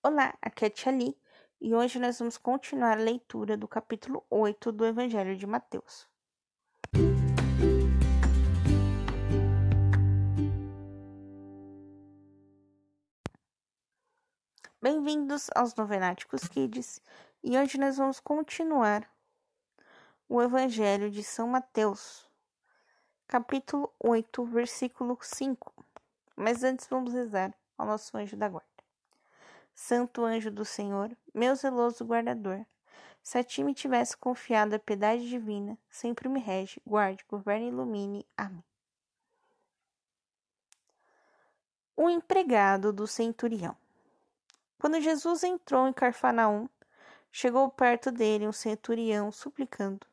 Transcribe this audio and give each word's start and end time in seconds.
Olá, 0.00 0.38
aqui 0.40 0.64
é 0.64 0.68
a 0.68 0.70
Tia 0.70 0.92
Li, 0.92 1.18
e 1.60 1.74
hoje 1.74 1.98
nós 1.98 2.20
vamos 2.20 2.38
continuar 2.38 2.96
a 2.96 3.02
leitura 3.02 3.56
do 3.56 3.66
capítulo 3.66 4.24
8 4.30 4.70
do 4.70 4.86
Evangelho 4.86 5.36
de 5.36 5.44
Mateus. 5.44 6.08
Bem-vindos 14.80 15.50
aos 15.52 15.74
Novenáticos 15.74 16.46
Kids, 16.46 17.02
e 17.42 17.58
hoje 17.58 17.76
nós 17.76 17.96
vamos 17.96 18.20
continuar 18.20 19.10
o 20.28 20.40
Evangelho 20.40 21.10
de 21.10 21.24
São 21.24 21.48
Mateus, 21.48 22.30
capítulo 23.26 23.92
8, 23.98 24.44
versículo 24.44 25.18
5. 25.20 25.74
Mas 26.36 26.62
antes 26.62 26.86
vamos 26.86 27.12
rezar 27.12 27.52
ao 27.76 27.84
nosso 27.84 28.16
anjo 28.16 28.36
da 28.36 28.48
guarda. 28.48 28.67
Santo 29.80 30.24
anjo 30.24 30.50
do 30.50 30.64
Senhor, 30.64 31.16
meu 31.32 31.54
zeloso 31.54 32.04
guardador, 32.04 32.66
se 33.22 33.38
a 33.38 33.44
ti 33.44 33.62
me 33.62 33.72
tivesse 33.72 34.16
confiado 34.16 34.74
a 34.74 34.78
piedade 34.78 35.28
divina, 35.28 35.78
sempre 35.88 36.28
me 36.28 36.40
rege, 36.40 36.82
guarde, 36.84 37.24
governe 37.28 37.66
e 37.66 37.68
ilumine. 37.68 38.26
Amém. 38.36 38.64
O 41.96 42.10
empregado 42.10 42.92
do 42.92 43.06
centurião. 43.06 43.76
Quando 44.80 45.00
Jesus 45.00 45.44
entrou 45.44 45.86
em 45.86 45.92
Carfanaum, 45.92 46.68
chegou 47.30 47.70
perto 47.70 48.10
dele 48.10 48.48
um 48.48 48.52
centurião 48.52 49.30
suplicando: 49.30 50.04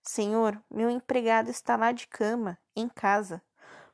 Senhor, 0.00 0.62
meu 0.70 0.88
empregado 0.88 1.50
está 1.50 1.76
lá 1.76 1.90
de 1.90 2.06
cama, 2.06 2.56
em 2.76 2.88
casa, 2.88 3.42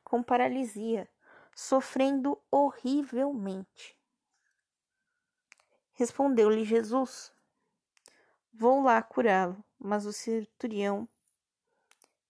com 0.03 0.21
paralisia, 0.21 1.09
sofrendo 1.55 2.39
horrivelmente. 2.51 3.98
Respondeu-lhe 5.99 6.63
Jesus: 6.63 7.29
Vou 8.53 8.81
lá 8.81 9.01
curá-lo. 9.03 9.61
Mas 9.77 10.05
o 10.05 10.13
centurião 10.13 11.05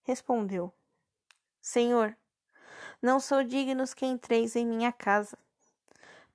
respondeu: 0.02 0.74
Senhor, 1.62 2.18
não 3.00 3.20
sou 3.20 3.44
digno 3.44 3.84
que 3.96 4.08
entreis 4.08 4.56
em 4.56 4.66
minha 4.66 4.92
casa, 4.92 5.38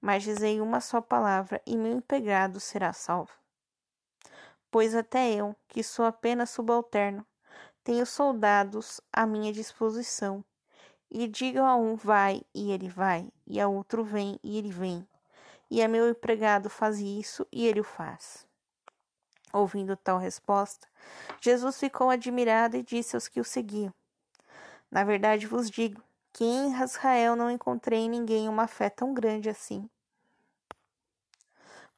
mas 0.01 0.23
dizei 0.23 0.61
uma 0.61 0.81
só 0.81 1.01
palavra 1.01 1.61
e 1.67 1.77
meu 1.77 1.97
empregado 1.97 2.61
será 2.61 2.93
salvo. 2.93 3.33
Pois 4.71 4.95
até 4.95 5.35
eu, 5.35 5.57
que 5.67 5.83
sou 5.83 6.05
apenas 6.05 6.51
subalterno, 6.51 7.27
tenho 7.83 8.07
soldados 8.07 9.01
à 9.13 9.27
minha 9.27 9.53
disposição, 9.53 10.45
e 11.11 11.27
digo 11.27 11.59
a 11.59 11.75
um 11.75 11.97
vai 11.97 12.43
e 12.55 12.71
ele 12.71 12.89
vai, 12.89 13.29
e 13.45 13.61
a 13.61 13.67
outro 13.67 14.05
vem 14.05 14.39
e 14.41 14.57
ele 14.57 14.71
vem 14.71 15.05
e 15.71 15.83
a 15.83 15.89
meu 15.89 16.09
empregado 16.09 16.69
faz 16.69 16.99
isso 16.99 17.47
e 17.53 17.67
ele 17.67 17.81
o 17.81 17.85
faz. 17.85 18.47
Ouvindo 19.53 19.97
tal 19.97 20.19
resposta, 20.19 20.89
Jesus 21.41 21.79
ficou 21.79 22.11
admirado 22.11 22.77
e 22.77 22.83
disse 22.83 23.15
aos 23.15 23.29
que 23.29 23.41
o 23.41 23.45
seguiam: 23.45 23.93
Na 24.91 25.05
verdade 25.05 25.47
vos 25.47 25.71
digo 25.71 26.03
que 26.33 26.45
em 26.45 26.83
Israel 26.83 27.37
não 27.37 27.51
encontrei 27.51 28.01
em 28.01 28.11
ninguém 28.11 28.49
uma 28.49 28.67
fé 28.67 28.91
tão 28.91 29.15
grande 29.15 29.49
assim. 29.49 29.89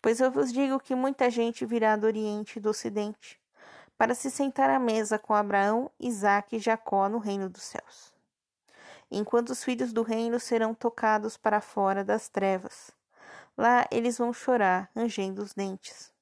Pois 0.02 0.20
eu 0.20 0.30
vos 0.30 0.52
digo 0.52 0.78
que 0.78 0.94
muita 0.94 1.30
gente 1.30 1.64
virá 1.64 1.96
do 1.96 2.06
Oriente 2.06 2.58
e 2.58 2.60
do 2.60 2.68
Ocidente 2.68 3.40
para 3.96 4.14
se 4.14 4.30
sentar 4.30 4.68
à 4.68 4.78
mesa 4.78 5.18
com 5.18 5.34
Abraão, 5.34 5.90
Isaque 5.98 6.56
e 6.56 6.60
Jacó 6.60 7.08
no 7.08 7.18
reino 7.18 7.48
dos 7.48 7.62
céus. 7.62 8.12
Enquanto 9.10 9.50
os 9.50 9.64
filhos 9.64 9.92
do 9.92 10.02
reino 10.02 10.38
serão 10.38 10.74
tocados 10.74 11.36
para 11.36 11.60
fora 11.60 12.04
das 12.04 12.28
trevas, 12.28 12.90
Lá 13.56 13.86
eles 13.90 14.18
vão 14.18 14.32
chorar, 14.32 14.90
rangendo 14.94 15.42
os 15.42 15.54
dentes. 15.54 16.12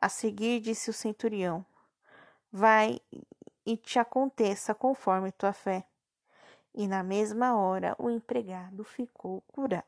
A 0.00 0.08
seguir 0.08 0.60
disse 0.60 0.88
o 0.88 0.94
centurião: 0.94 1.64
Vai 2.50 3.00
e 3.66 3.76
te 3.76 3.98
aconteça 3.98 4.74
conforme 4.74 5.32
tua 5.32 5.52
fé. 5.52 5.86
E 6.74 6.88
na 6.88 7.02
mesma 7.02 7.56
hora 7.56 7.94
o 7.98 8.10
empregado 8.10 8.82
ficou 8.82 9.42
curado. 9.42 9.84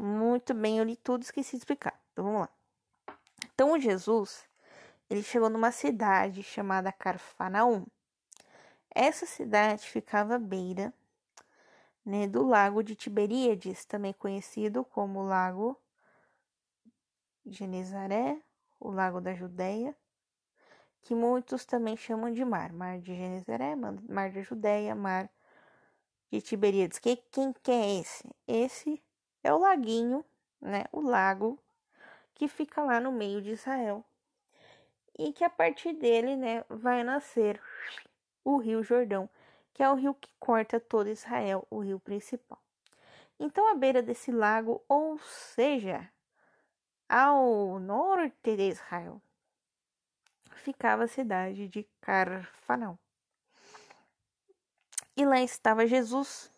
Muito 0.00 0.54
bem, 0.54 0.78
eu 0.78 0.84
li 0.84 0.96
tudo, 0.96 1.22
esqueci 1.22 1.52
de 1.52 1.58
explicar. 1.58 2.00
Então 2.12 2.24
vamos 2.24 2.40
lá. 2.40 2.48
Então 3.54 3.78
Jesus, 3.78 4.48
ele 5.10 5.22
chegou 5.22 5.50
numa 5.50 5.70
cidade 5.70 6.42
chamada 6.42 6.92
Carfanaum. 6.92 7.86
Essa 8.94 9.26
cidade 9.26 9.88
ficava 9.88 10.36
à 10.36 10.38
beira 10.38 10.92
né, 12.04 12.26
do 12.26 12.46
Lago 12.46 12.82
de 12.82 12.94
Tiberíades, 12.94 13.84
também 13.84 14.12
conhecido 14.12 14.84
como 14.84 15.22
Lago 15.22 15.80
Genezaré, 17.46 18.40
o 18.78 18.90
Lago 18.90 19.20
da 19.20 19.34
Judéia, 19.34 19.94
que 21.02 21.14
muitos 21.14 21.64
também 21.64 21.96
chamam 21.96 22.32
de 22.32 22.44
mar, 22.44 22.72
Mar 22.72 22.98
de 22.98 23.14
Genezaré, 23.14 23.74
Mar 23.76 24.30
da 24.30 24.42
Judéia, 24.42 24.94
Mar 24.94 25.28
de 26.30 26.40
Tiberíades. 26.40 26.98
Que, 26.98 27.16
quem 27.16 27.52
que 27.52 27.70
é 27.70 28.00
esse? 28.00 28.28
Esse 28.46 29.02
é 29.42 29.52
o 29.52 29.58
laguinho, 29.58 30.24
né, 30.60 30.84
o 30.92 31.00
lago 31.00 31.58
que 32.34 32.48
fica 32.48 32.82
lá 32.82 33.00
no 33.00 33.12
meio 33.12 33.42
de 33.42 33.50
Israel. 33.50 34.04
E 35.18 35.32
que 35.32 35.44
a 35.44 35.50
partir 35.50 35.92
dele, 35.92 36.36
né, 36.36 36.64
vai 36.68 37.04
nascer 37.04 37.60
o 38.44 38.56
Rio 38.56 38.82
Jordão 38.82 39.28
que 39.72 39.82
é 39.82 39.90
o 39.90 39.94
rio 39.94 40.14
que 40.14 40.30
corta 40.38 40.78
todo 40.78 41.08
Israel, 41.08 41.66
o 41.70 41.80
rio 41.80 41.98
principal. 42.00 42.62
Então, 43.38 43.70
à 43.70 43.74
beira 43.74 44.02
desse 44.02 44.30
lago, 44.30 44.84
ou 44.88 45.18
seja, 45.18 46.08
ao 47.08 47.78
norte 47.78 48.56
de 48.56 48.68
Israel, 48.68 49.20
ficava 50.56 51.04
a 51.04 51.08
cidade 51.08 51.68
de 51.68 51.88
Carfanão. 52.00 52.98
E 55.16 55.24
lá 55.26 55.40
estava 55.40 55.86
Jesus. 55.86 56.50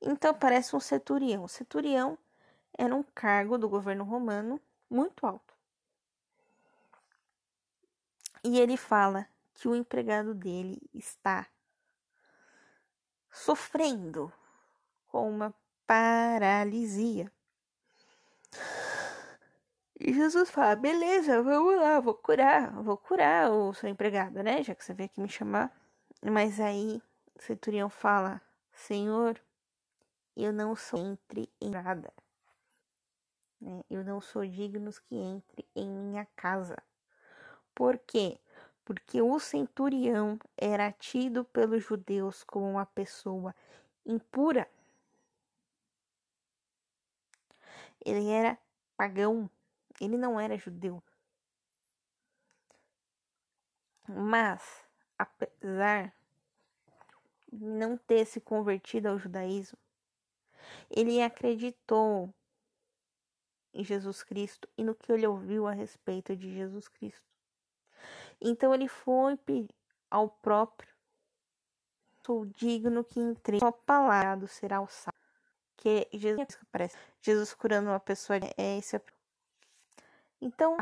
Então 0.00 0.34
parece 0.34 0.74
um 0.74 0.80
centurião. 0.80 1.44
O 1.44 1.48
centurião 1.48 2.18
era 2.76 2.94
um 2.94 3.02
cargo 3.02 3.58
do 3.58 3.68
governo 3.68 4.04
romano 4.04 4.60
muito 4.88 5.26
alto. 5.26 5.54
E 8.42 8.58
ele 8.58 8.76
fala 8.76 9.28
que 9.54 9.68
o 9.68 9.76
empregado 9.76 10.34
dele 10.34 10.80
está 10.92 11.46
sofrendo 13.32 14.30
com 15.08 15.28
uma 15.28 15.54
paralisia. 15.86 17.32
E 19.98 20.12
Jesus 20.12 20.50
fala: 20.50 20.76
beleza, 20.76 21.42
vamos 21.42 21.76
lá, 21.76 21.98
vou 21.98 22.14
curar, 22.14 22.70
vou 22.82 22.96
curar 22.96 23.50
o 23.50 23.72
seu 23.72 23.88
empregado, 23.88 24.42
né? 24.42 24.62
Já 24.62 24.74
que 24.74 24.84
você 24.84 24.92
veio 24.92 25.06
aqui 25.06 25.20
me 25.20 25.28
chamar. 25.28 25.72
Mas 26.22 26.60
aí 26.60 27.02
o 27.34 27.42
centurião 27.42 27.88
fala: 27.88 28.40
Senhor, 28.72 29.40
eu 30.36 30.52
não 30.52 30.76
sou 30.76 30.98
entre 30.98 31.48
em 31.60 31.70
nada. 31.70 32.12
Né? 33.60 33.82
Eu 33.88 34.04
não 34.04 34.20
sou 34.20 34.46
digno 34.46 34.90
que 35.08 35.16
entre 35.16 35.66
em 35.74 35.88
minha 35.88 36.26
casa. 36.36 36.76
Por 37.74 37.96
quê? 37.98 38.38
Porque 38.84 39.22
o 39.22 39.38
centurião 39.38 40.38
era 40.56 40.90
tido 40.92 41.44
pelos 41.44 41.84
judeus 41.84 42.42
como 42.44 42.68
uma 42.70 42.86
pessoa 42.86 43.54
impura. 44.04 44.68
Ele 48.04 48.28
era 48.28 48.58
pagão, 48.96 49.48
ele 50.00 50.16
não 50.16 50.38
era 50.38 50.58
judeu. 50.58 51.02
Mas, 54.08 54.84
apesar 55.16 56.12
de 57.52 57.64
não 57.64 57.96
ter 57.96 58.24
se 58.24 58.40
convertido 58.40 59.08
ao 59.08 59.18
judaísmo, 59.18 59.78
ele 60.90 61.22
acreditou 61.22 62.34
em 63.72 63.84
Jesus 63.84 64.22
Cristo 64.22 64.68
e 64.76 64.84
no 64.84 64.94
que 64.94 65.12
ele 65.12 65.26
ouviu 65.26 65.66
a 65.66 65.72
respeito 65.72 66.36
de 66.36 66.52
Jesus 66.52 66.88
Cristo. 66.88 67.31
Então 68.42 68.74
ele 68.74 68.88
foi 68.88 69.38
ao 70.10 70.28
próprio 70.28 70.92
sou 72.24 72.46
digno 72.46 73.04
que 73.04 73.20
entre 73.20 73.58
sua 73.58 73.72
palavra 73.72 74.46
será 74.46 74.80
o 74.80 74.86
salvo. 74.86 75.18
Que 75.76 76.08
Jesus 76.12 76.58
aparece. 76.62 76.96
Jesus 77.20 77.54
curando 77.54 77.90
uma 77.90 77.98
pessoa 77.98 78.38
é 78.56 78.78
esse. 78.78 79.00
Então, 80.40 80.76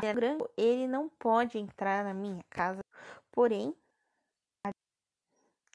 ele 0.57 0.87
não 0.87 1.09
pode 1.09 1.57
entrar 1.57 2.03
na 2.03 2.13
minha 2.13 2.43
casa, 2.49 2.83
porém, 3.31 3.75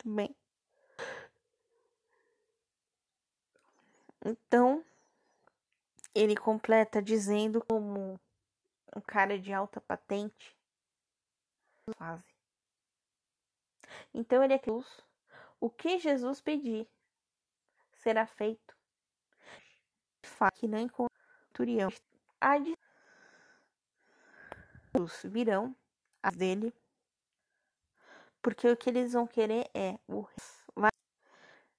bem. 0.05 0.35
Então, 4.25 4.85
ele 6.13 6.37
completa 6.37 7.01
dizendo 7.01 7.65
como 7.65 8.19
um 8.95 9.01
cara 9.01 9.39
de 9.39 9.53
alta 9.53 9.81
patente 9.81 10.56
fazem. 11.95 12.35
Então 14.13 14.43
ele 14.43 14.55
é 14.55 14.59
cruz. 14.59 14.87
O 15.61 15.71
que 15.71 15.99
Jesus 15.99 16.41
pedir 16.41 16.89
será 17.93 18.27
feito. 18.27 18.77
que 20.55 20.67
não 20.67 20.79
encontra 20.79 21.17
Turião. 21.53 21.91
Há 22.41 22.59
de 22.59 22.75
virão 25.25 25.77
as 26.23 26.35
dele, 26.35 26.73
porque 28.41 28.67
o 28.69 28.77
que 28.77 28.89
eles 28.89 29.13
vão 29.13 29.27
querer 29.27 29.71
é 29.75 29.99
o 30.09 30.27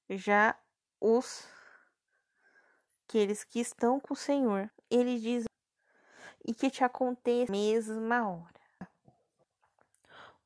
já 0.09 0.55
os 1.01 1.47
aqueles 3.07 3.43
que 3.43 3.59
estão 3.59 3.99
com 3.99 4.13
o 4.13 4.17
Senhor, 4.17 4.69
eles 4.91 5.21
dizem 5.21 5.47
e 6.45 6.53
que 6.53 6.69
te 6.69 6.83
aconteça 6.83 7.51
mesma 7.51 8.29
hora. 8.29 8.66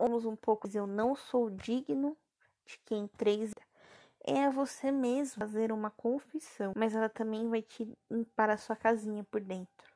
Vamos 0.04 0.26
um 0.26 0.36
pouco, 0.36 0.68
eu 0.74 0.88
não 0.88 1.14
sou 1.16 1.52
digno 1.52 2.18
de 2.66 2.80
quem 2.86 3.08
três 3.08 3.54
é 4.22 4.50
você 4.50 4.92
mesmo 4.92 5.40
fazer 5.40 5.72
uma 5.72 5.92
confissão, 5.92 6.74
mas 6.76 6.96
ela 6.96 7.08
também 7.08 7.48
vai 7.48 7.62
te 7.62 7.88
limpar 8.10 8.50
a 8.50 8.58
sua 8.58 8.76
casinha 8.76 9.24
por 9.24 9.40
dentro. 9.40 9.94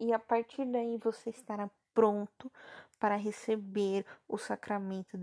E 0.00 0.14
a 0.14 0.18
partir 0.18 0.64
daí 0.64 0.96
você 0.96 1.28
estará 1.28 1.70
pronto 1.92 2.50
para 2.98 3.16
receber 3.16 4.06
o 4.26 4.38
sacramento. 4.38 5.20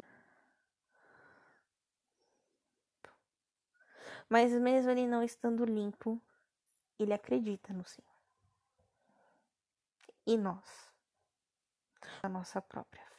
Mas 4.29 4.51
mesmo 4.51 4.91
ele 4.91 5.07
não 5.07 5.23
estando 5.23 5.65
limpo, 5.65 6.21
ele 6.99 7.11
acredita 7.11 7.73
no 7.73 7.83
Senhor. 7.85 8.07
E 10.27 10.37
nós, 10.37 10.93
a 12.23 12.29
nossa 12.29 12.61
própria 12.61 13.01
fé. 13.03 13.11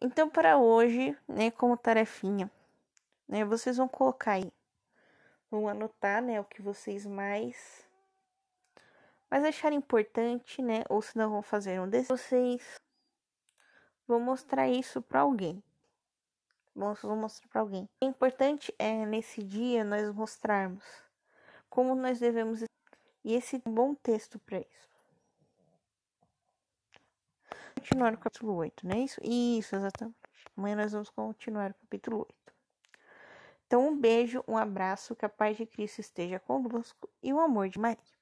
Então, 0.00 0.30
para 0.30 0.58
hoje, 0.58 1.16
né, 1.26 1.50
como 1.50 1.76
tarefinha, 1.76 2.50
né, 3.28 3.44
vocês 3.44 3.76
vão 3.76 3.88
colocar 3.88 4.32
aí, 4.32 4.52
vão 5.50 5.68
anotar, 5.68 6.22
né, 6.22 6.40
o 6.40 6.44
que 6.44 6.62
vocês 6.62 7.04
mais 7.04 7.88
mas 9.30 9.44
achar 9.44 9.72
importante, 9.72 10.62
né, 10.62 10.84
ou 10.88 11.02
se 11.02 11.16
não 11.16 11.28
vão 11.30 11.42
fazer 11.42 11.80
um 11.80 11.88
desses, 11.88 12.08
vocês 12.08 12.80
vão 14.06 14.18
mostrar 14.18 14.68
isso 14.68 15.02
para 15.02 15.20
alguém. 15.20 15.62
Vamos 16.74 17.02
mostrar 17.02 17.48
para 17.48 17.60
alguém. 17.60 17.88
O 18.00 18.06
importante 18.06 18.72
é 18.78 19.04
nesse 19.04 19.42
dia 19.42 19.84
nós 19.84 20.10
mostrarmos 20.14 20.84
como 21.68 21.94
nós 21.94 22.18
devemos 22.18 22.62
e 23.24 23.34
esse 23.34 23.56
é 23.56 23.68
um 23.68 23.74
bom 23.74 23.94
texto 23.94 24.38
para 24.38 24.60
isso. 24.60 24.87
Continuar 27.78 28.10
no 28.10 28.18
capítulo 28.18 28.54
8, 28.56 28.88
não 28.88 28.96
é 28.96 28.98
isso? 29.02 29.20
Isso, 29.22 29.76
exatamente. 29.76 30.16
Amanhã 30.56 30.74
nós 30.74 30.90
vamos 30.90 31.10
continuar 31.10 31.70
o 31.70 31.74
capítulo 31.74 32.18
8. 32.18 32.34
Então, 33.64 33.86
um 33.86 33.96
beijo, 33.96 34.42
um 34.48 34.56
abraço, 34.56 35.14
que 35.14 35.24
a 35.24 35.28
paz 35.28 35.56
de 35.56 35.64
Cristo 35.64 36.00
esteja 36.00 36.40
convosco 36.40 37.08
e 37.22 37.32
o 37.32 37.38
amor 37.38 37.68
de 37.68 37.78
Maria. 37.78 38.17